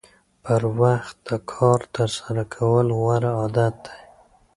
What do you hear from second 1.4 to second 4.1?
کار ترسره کول غوره عادت دی.